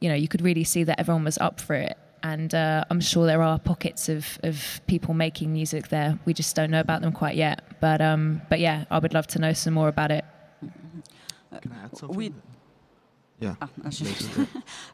You 0.00 0.08
know, 0.08 0.16
you 0.16 0.26
could 0.26 0.42
really 0.42 0.64
see 0.64 0.82
that 0.84 0.98
everyone 0.98 1.24
was 1.24 1.38
up 1.38 1.60
for 1.60 1.74
it. 1.74 1.96
And 2.24 2.54
uh, 2.54 2.84
I'm 2.88 3.00
sure 3.00 3.26
there 3.26 3.42
are 3.42 3.58
pockets 3.58 4.08
of, 4.08 4.38
of 4.42 4.80
people 4.86 5.12
making 5.12 5.52
music 5.52 5.88
there. 5.88 6.18
We 6.24 6.34
just 6.34 6.54
don't 6.54 6.70
know 6.70 6.80
about 6.80 7.02
them 7.02 7.12
quite 7.12 7.36
yet. 7.36 7.62
But 7.80 8.00
um, 8.00 8.42
but 8.48 8.60
yeah, 8.60 8.84
I 8.90 8.98
would 8.98 9.12
love 9.12 9.26
to 9.28 9.38
know 9.38 9.52
some 9.52 9.74
more 9.74 9.88
about 9.88 10.10
it. 10.10 10.24
Can 11.60 11.72
I 11.72 11.84
add 11.84 11.96
something? 11.96 12.16
Oui. 12.16 12.32
Yeah. 13.42 13.56
Ah, 13.60 13.66
ah, 13.84 13.90
je-. 13.90 14.04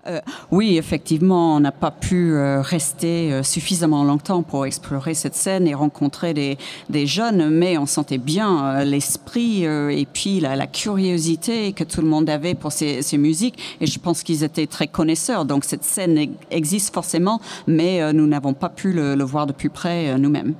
Euh, 0.07 0.21
oui, 0.51 0.79
effectivement, 0.79 1.57
on 1.57 1.61
n'a 1.61 1.73
pas 1.73 1.91
pu 1.91 2.33
euh, 2.33 2.63
rester 2.63 3.31
euh, 3.31 3.43
suffisamment 3.43 4.05
longtemps 4.05 4.43
pour 4.43 4.65
explorer 4.65 5.13
cette 5.13 5.35
scène 5.35 5.67
et 5.67 5.75
rencontrer 5.75 6.33
des, 6.33 6.57
des 6.89 7.07
jeunes, 7.07 7.51
mais 7.51 7.77
on 7.77 7.85
sentait 7.85 8.17
bien 8.17 8.85
l'esprit 8.85 9.65
et 9.65 10.07
puis 10.11 10.41
la, 10.41 10.57
la 10.57 10.67
curiosité 10.67 11.75
que 11.75 11.85
tout 11.85 12.01
le 12.01 12.07
monde 12.07 12.31
avait 12.31 12.55
pour 12.55 12.73
ces, 12.73 13.03
ces 13.03 13.19
musiques. 13.19 13.59
Et 13.83 13.87
je 13.87 13.99
pense 13.99 14.23
qu'ils 14.23 14.45
étaient 14.45 14.67
très 14.67 14.87
connaisseurs. 14.87 15.45
Donc 15.45 15.65
cette 15.65 15.85
scène 15.85 16.35
existe 16.51 16.95
forcément, 16.95 17.41
mais 17.67 18.11
nous 18.15 18.27
n'avons 18.27 18.55
pas 18.55 18.71
pu 18.71 18.93
le, 18.95 19.15
le 19.15 19.25
voir 19.25 19.47
de 19.47 19.53
plus 19.53 19.71
près 19.71 20.19
nous-mêmes. 20.19 20.55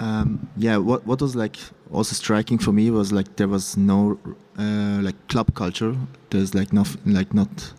Um, 0.00 0.48
yeah, 0.56 0.78
what 0.78 1.06
what 1.06 1.20
was 1.20 1.36
like 1.36 1.58
also 1.92 2.14
striking 2.14 2.58
for 2.58 2.72
me 2.72 2.90
was 2.90 3.12
like 3.12 3.36
there 3.36 3.48
was 3.48 3.76
no 3.76 4.18
uh, 4.58 5.00
like 5.02 5.28
club 5.28 5.54
culture. 5.54 5.94
There's 6.30 6.54
like 6.54 6.72
not 6.72 6.88
like 7.04 7.34
not 7.34 7.72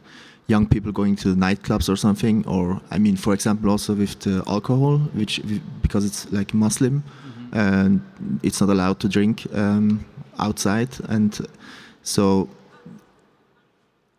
young 0.48 0.68
people 0.68 0.92
going 0.92 1.16
to 1.16 1.30
nightclubs 1.36 1.90
or 1.90 1.96
something. 1.96 2.46
Or 2.48 2.80
I 2.92 3.00
mean, 3.00 3.18
for 3.18 3.34
example, 3.34 3.72
also 3.72 3.96
with 3.96 4.20
the 4.20 4.44
alcohol, 4.48 5.00
which 5.14 5.42
because 5.82 6.06
it's 6.06 6.32
like 6.32 6.54
Muslim, 6.54 7.04
and 7.54 8.02
it's 8.44 8.62
not 8.62 8.70
allowed 8.70 9.00
to 9.00 9.10
drink 9.10 9.48
um, 9.54 10.06
outside, 10.38 10.90
and 11.10 11.40
so 12.04 12.48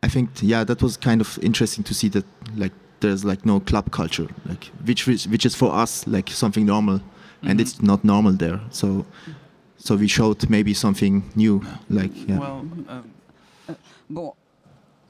I 0.02 0.08
think 0.08 0.30
yeah, 0.40 0.64
that 0.64 0.82
was 0.82 0.96
kind 0.96 1.20
of 1.20 1.38
interesting 1.40 1.84
to 1.84 1.94
see 1.94 2.08
that 2.08 2.24
like 2.56 2.72
there's 2.98 3.24
like 3.24 3.46
no 3.46 3.60
club 3.60 3.92
culture, 3.92 4.26
like 4.48 4.72
which 4.84 5.06
which, 5.06 5.26
which 5.26 5.46
is 5.46 5.54
for 5.54 5.72
us 5.72 6.04
like 6.08 6.30
something 6.30 6.66
normal 6.66 7.00
and 7.44 7.54
Mhm. 7.54 7.60
it's 7.60 7.82
not 7.82 8.00
normal 8.04 8.36
there. 8.36 8.60
So, 8.70 9.04
so 9.78 9.96
we 9.96 10.08
showed 10.08 10.48
maybe 10.48 10.74
something 10.74 11.22
new, 11.36 11.60
like 11.90 12.12
yeah. 12.28 12.38
Well, 12.38 12.62
euh, 12.90 13.00
Bon, 14.10 14.32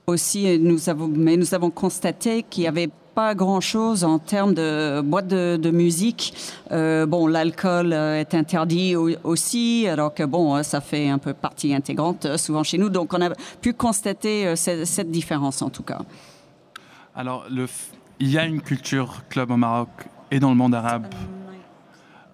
aussi, 0.06 0.58
nous 0.60 0.88
avons, 0.88 1.08
mais 1.08 1.36
nous 1.36 1.54
avons 1.54 1.70
constaté 1.70 2.44
qu'il 2.48 2.62
n'y 2.62 2.68
avait 2.68 2.90
pas 3.14 3.34
grand-chose 3.34 4.04
en 4.04 4.18
termes 4.18 4.54
de 4.54 5.00
boîte 5.02 5.26
de, 5.28 5.58
de 5.60 5.70
musique. 5.70 6.32
Euh, 6.70 7.04
bon, 7.04 7.26
l'alcool 7.26 7.92
euh, 7.92 8.18
est 8.20 8.32
interdit 8.34 8.96
au- 8.96 9.10
aussi, 9.24 9.86
alors 9.88 10.14
que 10.14 10.22
bon, 10.22 10.54
euh, 10.56 10.62
ça 10.62 10.80
fait 10.80 11.08
un 11.10 11.18
peu 11.18 11.34
partie 11.34 11.74
intégrante 11.74 12.36
souvent 12.38 12.62
chez 12.62 12.78
nous. 12.78 12.88
Donc, 12.88 13.12
on 13.12 13.20
a 13.20 13.30
pu 13.60 13.74
constater 13.74 14.54
cette, 14.56 14.86
cette 14.86 15.10
différence 15.10 15.60
en 15.62 15.68
tout 15.70 15.82
cas. 15.82 16.00
alors, 17.14 17.44
le 17.50 17.66
f- 17.66 17.90
il 18.20 18.30
y 18.30 18.38
a 18.38 18.46
une 18.46 18.60
culture 18.62 19.22
club 19.28 19.50
au 19.50 19.56
Maroc 19.56 19.88
et 20.30 20.38
dans 20.40 20.50
le 20.50 20.56
monde 20.56 20.74
arabe. 20.74 21.06
Euh, 21.12 21.41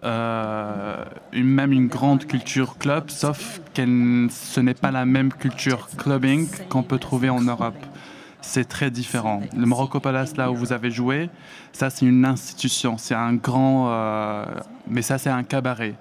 une, 0.02 1.44
même 1.44 1.72
une 1.72 1.88
grande 1.88 2.24
culture 2.26 2.78
club, 2.78 3.10
sauf 3.10 3.60
que 3.74 3.82
ce 4.30 4.60
n'est 4.60 4.74
pas 4.74 4.90
la 4.90 5.04
même 5.04 5.32
culture 5.32 5.88
clubbing 5.96 6.48
qu'on 6.68 6.82
peut 6.82 6.98
trouver 6.98 7.30
en 7.30 7.40
Europe. 7.40 7.76
C'est 8.40 8.68
très 8.68 8.90
différent. 8.90 9.42
Le 9.56 9.66
Morocco 9.66 9.98
Palace, 10.00 10.36
là 10.36 10.50
où 10.50 10.54
vous 10.54 10.72
avez 10.72 10.90
joué, 10.90 11.28
ça 11.72 11.90
c'est 11.90 12.06
une 12.06 12.24
institution, 12.24 12.96
c'est 12.96 13.14
un 13.14 13.34
grand... 13.34 13.88
euh, 13.90 14.44
mais 14.88 15.02
ça 15.02 15.18
c'est 15.18 15.30
un 15.30 15.42
cabaret. 15.42 15.94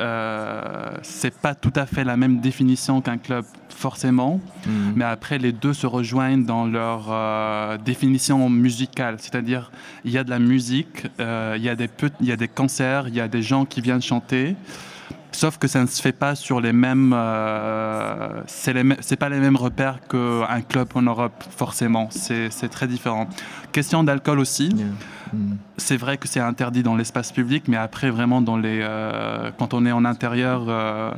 Euh, 0.00 0.90
c'est 1.02 1.34
pas 1.36 1.54
tout 1.54 1.72
à 1.74 1.84
fait 1.86 2.04
la 2.04 2.16
même 2.16 2.40
définition 2.40 3.00
qu'un 3.00 3.18
club, 3.18 3.44
forcément. 3.68 4.40
Mm. 4.66 4.70
Mais 4.96 5.04
après, 5.04 5.38
les 5.38 5.52
deux 5.52 5.72
se 5.72 5.86
rejoignent 5.86 6.44
dans 6.44 6.66
leur 6.66 7.06
euh, 7.10 7.78
définition 7.78 8.48
musicale. 8.48 9.16
C'est-à-dire, 9.18 9.72
il 10.04 10.12
y 10.12 10.18
a 10.18 10.24
de 10.24 10.30
la 10.30 10.38
musique, 10.38 11.06
euh, 11.20 11.54
il, 11.56 11.64
y 11.64 11.68
a 11.68 11.74
des 11.74 11.88
pe- 11.88 12.10
il 12.20 12.26
y 12.26 12.32
a 12.32 12.36
des 12.36 12.48
concerts, 12.48 13.08
il 13.08 13.14
y 13.16 13.20
a 13.20 13.28
des 13.28 13.42
gens 13.42 13.64
qui 13.64 13.80
viennent 13.80 14.02
chanter. 14.02 14.54
Sauf 15.30 15.58
que 15.58 15.68
ça 15.68 15.80
ne 15.82 15.86
se 15.86 16.00
fait 16.00 16.12
pas 16.12 16.34
sur 16.34 16.60
les 16.60 16.72
mêmes. 16.72 17.12
euh, 17.14 18.42
c'est 18.46 19.16
pas 19.16 19.28
les 19.28 19.38
mêmes 19.38 19.56
repères 19.56 20.00
qu'un 20.08 20.60
club 20.62 20.88
en 20.94 21.02
Europe, 21.02 21.44
forcément. 21.56 22.08
C'est 22.10 22.50
très 22.70 22.88
différent. 22.88 23.28
Question 23.72 24.02
d'alcool 24.04 24.38
aussi. 24.40 24.68
Yeah. 24.70 24.86
Mm. 25.34 25.56
C'est 25.76 25.96
vrai 25.98 26.16
que 26.16 26.26
c'est 26.26 26.40
interdit 26.40 26.82
dans 26.82 26.96
l'espace 26.96 27.30
public, 27.32 27.64
mais 27.68 27.76
après, 27.76 28.10
vraiment, 28.10 28.40
dans 28.40 28.56
les, 28.56 28.80
euh, 28.82 29.50
quand 29.58 29.74
on 29.74 29.84
est 29.84 29.92
en 29.92 30.04
intérieur, 30.06 30.64
euh, 30.68 31.10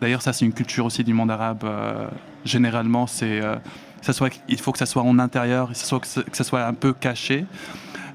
d'ailleurs, 0.00 0.22
ça, 0.22 0.32
c'est 0.32 0.44
une 0.44 0.52
culture 0.52 0.86
aussi 0.86 1.02
du 1.02 1.12
monde 1.12 1.30
arabe. 1.30 1.64
euh, 1.64 2.06
généralement, 2.44 3.06
c'est, 3.08 3.40
ça 4.00 4.12
soit, 4.12 4.30
il 4.48 4.60
faut 4.60 4.70
que 4.72 4.78
ça 4.78 4.86
soit 4.86 5.02
en 5.02 5.18
intérieur, 5.18 5.70
que 5.70 5.74
ça 5.74 5.84
soit, 5.84 6.00
que 6.00 6.06
ça- 6.06 6.22
que 6.22 6.36
ça 6.36 6.44
soit 6.44 6.64
un 6.64 6.72
peu 6.74 6.92
caché. 6.92 7.44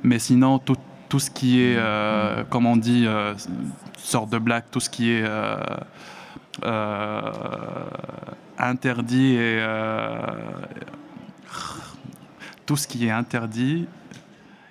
Mais 0.02 0.18
sinon, 0.18 0.58
tout, 0.60 0.78
tout 1.14 1.20
ce 1.20 1.30
qui 1.30 1.62
est, 1.62 1.76
euh, 1.78 2.44
comme 2.50 2.66
on 2.66 2.76
dit, 2.76 3.04
euh, 3.06 3.36
sorte 4.00 4.32
de 4.32 4.40
blague, 4.40 4.64
tout 4.72 4.80
ce 4.80 4.90
qui 4.90 5.12
est 5.12 5.22
euh, 5.24 5.58
euh, 6.64 7.22
interdit 8.58 9.36
et 9.36 9.62
tout 12.66 12.78
ce 12.78 12.88
qui 12.88 13.06
est 13.06 13.12
interdit, 13.12 13.86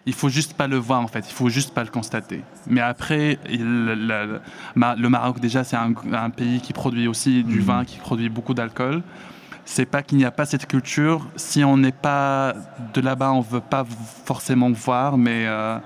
il 0.04 0.14
faut 0.14 0.30
juste 0.30 0.54
pas 0.54 0.66
le 0.66 0.78
voir 0.78 1.00
en 1.00 1.06
fait, 1.06 1.24
il 1.28 1.32
faut 1.32 1.48
juste 1.48 1.72
pas 1.72 1.84
le 1.84 1.90
constater. 1.90 2.42
Mais 2.66 2.80
après, 2.80 3.38
le, 3.48 4.40
Maroc 4.74 5.38
déjà 5.38 5.62
c'est 5.62 5.76
un, 5.76 6.30
pays 6.30 6.60
qui 6.60 6.72
produit 6.72 7.06
aussi 7.06 7.44
du 7.44 7.60
mhm. 7.60 7.64
vin, 7.64 7.84
qui 7.84 7.98
produit 7.98 8.30
beaucoup 8.30 8.52
d'alcool. 8.52 9.04
C'est 9.64 9.86
pas 9.86 10.02
qu'il 10.02 10.18
n'y 10.18 10.24
a 10.24 10.32
pas 10.32 10.44
cette 10.44 10.66
culture. 10.66 11.24
Si 11.36 11.62
on 11.62 11.76
n'est 11.76 11.92
pas 11.92 12.52
de 12.94 13.00
là-bas, 13.00 13.30
on 13.30 13.42
veut 13.42 13.60
pas 13.60 13.86
forcément 14.24 14.72
voir, 14.72 15.16
mais 15.16 15.44
euh, 15.46 15.78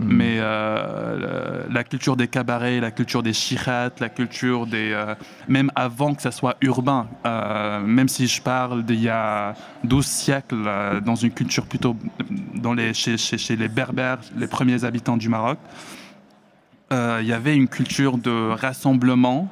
Hmm. 0.00 0.12
Mais 0.12 0.36
euh, 0.38 1.64
la 1.70 1.84
culture 1.84 2.16
des 2.16 2.26
cabarets, 2.26 2.80
la 2.80 2.90
culture 2.90 3.22
des 3.22 3.32
chirats, 3.32 3.90
la 4.00 4.08
culture 4.08 4.66
des. 4.66 4.90
Euh, 4.92 5.14
même 5.46 5.70
avant 5.76 6.14
que 6.14 6.22
ça 6.22 6.32
soit 6.32 6.56
urbain, 6.62 7.06
euh, 7.24 7.80
même 7.80 8.08
si 8.08 8.26
je 8.26 8.42
parle 8.42 8.84
d'il 8.84 9.00
y 9.00 9.08
a 9.08 9.54
12 9.84 10.04
siècles, 10.04 10.56
dans 11.04 11.14
une 11.14 11.30
culture 11.30 11.66
plutôt 11.66 11.96
dans 12.56 12.74
les, 12.74 12.92
chez, 12.92 13.16
chez, 13.16 13.54
les 13.54 13.68
Berbères, 13.68 14.18
les 14.36 14.48
premiers 14.48 14.84
habitants 14.84 15.16
du 15.16 15.28
Maroc, 15.28 15.58
il 16.90 17.26
y 17.26 17.32
avait 17.32 17.56
une 17.56 17.68
culture 17.68 18.18
de 18.18 18.50
rassemblement 18.50 19.48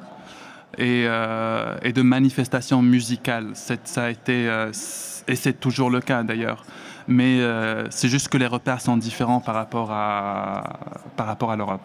et, 0.77 1.03
et 1.03 1.93
de 1.93 2.01
manifestation 2.01 2.81
musicale. 2.81 3.51
Ça 3.53 4.03
a 4.03 4.09
été. 4.09 4.45
et 5.27 5.35
c'est 5.35 5.59
toujours 5.59 5.89
le 5.89 5.99
cas 5.99 6.23
d'ailleurs 6.23 6.65
mais 7.07 7.41
euh, 7.41 7.87
c'est 7.89 8.09
juste 8.09 8.27
que 8.29 8.37
les 8.37 8.47
repères 8.47 8.81
sont 8.81 8.97
différents 8.97 9.39
par 9.39 9.55
rapport 9.55 9.91
à, 9.91 11.01
par 11.15 11.27
rapport 11.27 11.51
à 11.51 11.55
l'Europe. 11.55 11.81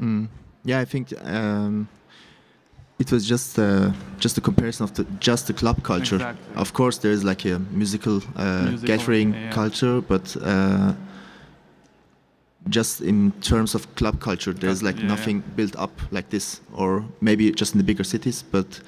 Mm. 0.00 0.26
Yeah, 0.64 0.82
I 0.82 0.84
think 0.84 1.14
um, 1.24 1.86
it 2.98 3.12
was 3.12 3.20
just 3.24 3.58
uh, 3.58 3.90
just 4.18 4.36
a 4.38 4.40
comparison 4.40 4.84
of 4.84 4.92
the, 4.94 5.06
just 5.20 5.46
the 5.46 5.52
club 5.52 5.82
culture. 5.82 6.16
Exactly. 6.16 6.56
Of 6.56 6.72
course, 6.72 6.98
there 6.98 7.12
is 7.12 7.22
like 7.22 7.44
a 7.44 7.60
musical, 7.70 8.20
uh, 8.36 8.64
musical 8.64 8.86
gathering 8.86 9.34
yeah. 9.34 9.50
culture, 9.50 10.00
but 10.00 10.36
uh, 10.42 10.92
just 12.68 13.00
in 13.00 13.32
terms 13.42 13.74
of 13.74 13.94
club 13.94 14.20
culture, 14.20 14.52
there's 14.52 14.82
like 14.82 14.98
yeah, 14.98 15.06
nothing 15.06 15.42
built 15.54 15.76
up 15.76 15.92
like 16.10 16.30
this, 16.30 16.60
or 16.74 17.04
maybe 17.20 17.50
just 17.52 17.74
in 17.74 17.78
the 17.78 17.84
bigger 17.84 18.04
cities, 18.04 18.42
but 18.42 18.80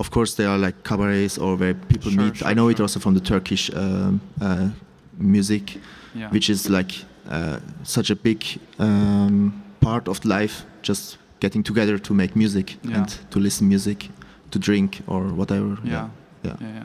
of 0.00 0.10
course 0.10 0.34
there 0.34 0.48
are 0.48 0.58
like 0.58 0.82
cabarets 0.82 1.38
or 1.38 1.56
where 1.56 1.74
people 1.74 2.10
sure, 2.10 2.22
meet. 2.22 2.36
Sure, 2.38 2.48
I 2.48 2.54
know 2.54 2.64
sure. 2.64 2.70
it 2.72 2.80
also 2.80 2.98
from 3.00 3.14
the 3.14 3.20
Turkish 3.20 3.70
um, 3.74 4.20
uh, 4.40 4.70
music, 5.18 5.78
yeah. 6.14 6.30
which 6.30 6.48
is 6.50 6.68
like 6.68 6.92
uh, 7.28 7.60
such 7.84 8.10
a 8.10 8.16
big 8.16 8.44
um, 8.78 9.62
part 9.80 10.08
of 10.08 10.24
life. 10.24 10.64
Just 10.82 11.18
getting 11.40 11.62
together 11.62 11.98
to 11.98 12.14
make 12.14 12.34
music 12.34 12.76
yeah. 12.82 12.96
and 12.96 13.18
to 13.30 13.38
listen 13.38 13.68
music, 13.68 14.08
to 14.50 14.58
drink 14.58 15.00
or 15.06 15.22
whatever. 15.24 15.78
yeah. 15.84 16.08
yeah. 16.42 16.56
yeah 16.60 16.84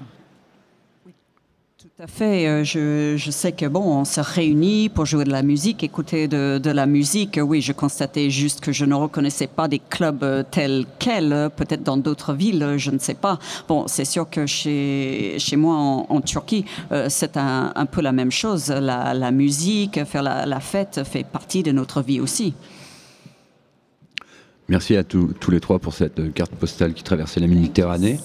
Tout 1.97 2.03
à 2.03 2.07
fait. 2.07 2.45
Euh, 2.45 2.63
je, 2.65 3.15
je, 3.15 3.31
sais 3.31 3.53
que 3.53 3.65
bon, 3.65 3.79
on 3.79 4.03
se 4.03 4.19
réunit 4.19 4.89
pour 4.89 5.05
jouer 5.05 5.23
de 5.23 5.31
la 5.31 5.43
musique, 5.43 5.81
écouter 5.81 6.27
de, 6.27 6.59
de, 6.61 6.69
la 6.69 6.87
musique. 6.87 7.39
Oui, 7.41 7.61
je 7.61 7.71
constatais 7.71 8.29
juste 8.29 8.59
que 8.59 8.73
je 8.73 8.83
ne 8.83 8.93
reconnaissais 8.93 9.47
pas 9.47 9.69
des 9.69 9.79
clubs 9.79 10.21
euh, 10.21 10.43
tels 10.43 10.85
quels. 10.99 11.31
Euh, 11.31 11.47
peut-être 11.47 11.83
dans 11.83 11.95
d'autres 11.95 12.33
villes, 12.33 12.73
je 12.75 12.91
ne 12.91 12.99
sais 12.99 13.13
pas. 13.13 13.39
Bon, 13.69 13.87
c'est 13.87 14.03
sûr 14.03 14.29
que 14.29 14.45
chez, 14.45 15.37
chez 15.39 15.55
moi 15.55 15.77
en, 15.77 16.19
Turquie, 16.19 16.65
c'est 17.07 17.37
un, 17.37 17.71
un, 17.73 17.85
peu 17.85 18.01
la 18.01 18.11
même 18.11 18.31
chose. 18.31 18.67
La, 18.67 19.13
la 19.13 19.31
musique, 19.31 20.03
faire 20.03 20.23
la, 20.23 20.45
la, 20.45 20.59
fête 20.59 21.01
fait 21.05 21.23
partie 21.23 21.63
de 21.63 21.71
notre 21.71 22.01
vie 22.01 22.19
aussi. 22.19 22.53
Merci 24.67 24.97
à 24.97 25.05
tous 25.05 25.49
les 25.49 25.61
trois 25.61 25.79
pour 25.79 25.93
cette 25.93 26.33
carte 26.33 26.51
postale 26.55 26.93
qui 26.93 27.03
traversait 27.03 27.39
la 27.39 27.47
Méditerranée. 27.47 28.19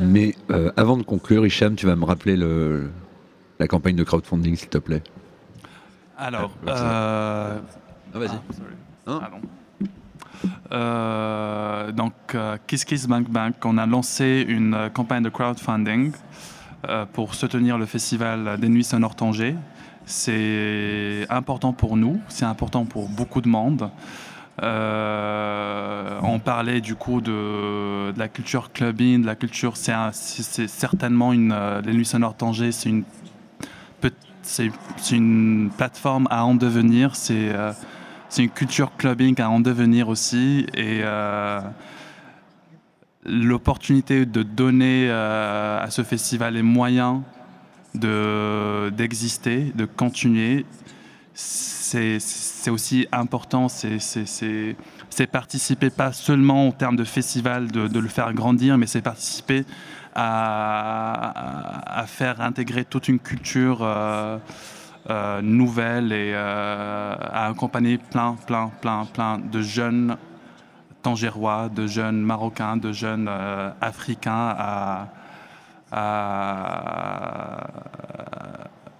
Mais 0.00 0.34
euh, 0.50 0.70
avant 0.76 0.96
de 0.96 1.02
conclure, 1.02 1.46
Hicham, 1.46 1.74
tu 1.74 1.86
vas 1.86 1.96
me 1.96 2.04
rappeler 2.04 2.36
le, 2.36 2.90
la 3.58 3.66
campagne 3.66 3.96
de 3.96 4.04
crowdfunding, 4.04 4.56
s'il 4.56 4.68
te 4.68 4.78
plaît. 4.78 5.02
Alors, 6.18 6.52
ah, 6.66 6.70
euh... 6.70 7.58
ah, 8.14 8.18
vas-y. 8.18 8.38
Ah, 9.06 9.30
euh, 10.72 11.92
donc, 11.92 12.12
euh, 12.34 12.56
Kiss 12.66 12.84
Kiss 12.84 13.06
Bank 13.06 13.28
Bank, 13.30 13.54
on 13.64 13.78
a 13.78 13.86
lancé 13.86 14.44
une 14.46 14.90
campagne 14.92 15.22
de 15.22 15.30
crowdfunding 15.30 16.12
pour 17.12 17.34
soutenir 17.34 17.76
le 17.76 17.84
festival 17.84 18.58
des 18.58 18.68
Nuits 18.68 18.84
Sonores 18.84 19.14
Tanger. 19.14 19.54
C'est 20.06 21.26
important 21.28 21.72
pour 21.74 21.96
nous, 21.96 22.20
c'est 22.28 22.46
important 22.46 22.86
pour 22.86 23.08
beaucoup 23.08 23.42
de 23.42 23.48
monde. 23.48 23.90
Euh, 24.62 26.18
on 26.22 26.38
parlait 26.38 26.80
du 26.80 26.94
coup 26.94 27.20
de, 27.20 28.12
la 28.16 28.28
culture 28.28 28.72
clubbing, 28.72 29.22
de 29.22 29.26
la 29.26 29.34
culture. 29.34 29.76
C'est 29.76 30.68
certainement 30.68 31.32
une. 31.32 31.52
Euh, 31.52 31.80
les 31.82 31.92
Nuits 31.94 32.04
Sonores 32.04 32.36
Tanger, 32.36 32.72
c'est 32.72 32.90
une, 35.12 35.70
plateforme 35.76 36.28
à 36.30 36.44
en 36.44 36.54
devenir. 36.54 37.12
Euh, 37.30 37.72
c'est 38.28 38.42
une 38.42 38.50
culture 38.50 38.92
clubbing 38.96 39.40
à 39.40 39.48
en 39.48 39.60
devenir 39.60 40.08
aussi. 40.08 40.66
Et 40.74 41.02
l'opportunité 43.24 44.26
de 44.26 44.42
donner 44.42 45.10
à 45.10 45.86
ce 45.90 46.02
festival 46.02 46.54
les 46.54 46.62
moyens 46.62 47.20
d'exister, 47.94 49.72
de 49.74 49.84
continuer, 49.84 50.64
c'est 51.40 52.70
aussi 52.70 53.08
important, 53.12 53.68
c'est 53.68 54.76
participer 55.32 55.90
pas 55.90 56.12
seulement 56.12 56.68
en 56.68 56.72
termes 56.72 56.96
de 56.96 57.04
festival, 57.04 57.70
de, 57.70 57.98
le 57.98 58.08
faire 58.08 58.32
grandir, 58.34 58.78
mais 58.78 58.86
c'est 58.86 59.02
participer 59.02 59.64
à, 60.14 62.04
faire 62.06 62.40
intégrer 62.40 62.84
toute 62.84 63.08
une 63.08 63.18
culture 63.18 63.78
euh, 63.82 64.38
euh, 65.08 65.40
nouvelle 65.40 66.12
et 66.12 66.32
euh, 66.34 67.14
à 67.18 67.46
accompagner 67.46 67.98
plein, 67.98 68.36
plein, 68.46 68.70
plein, 68.80 69.06
plein 69.06 69.38
de 69.38 69.62
jeunes 69.62 70.16
tangérois, 71.02 71.70
de 71.74 71.86
jeunes 71.86 72.20
marocains, 72.20 72.76
de 72.76 72.92
jeunes 72.92 73.30
africains 73.80 74.54
à, 74.58 75.08
à 75.92 77.66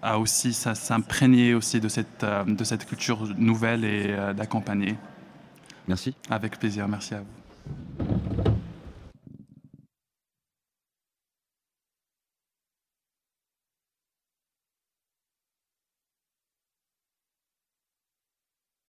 à 0.02 0.18
aussi 0.18 0.52
s'imprégner 0.52 1.54
aussi 1.54 1.80
de 1.80 1.88
cette, 1.88 2.24
euh, 2.24 2.44
de 2.44 2.64
cette 2.64 2.86
culture 2.86 3.26
nouvelle 3.36 3.84
et 3.84 4.06
euh, 4.08 4.32
d'accompagner. 4.32 4.96
Merci. 5.88 6.14
Avec 6.28 6.58
plaisir, 6.58 6.88
merci 6.88 7.14
à 7.14 7.20
vous. 7.20 7.39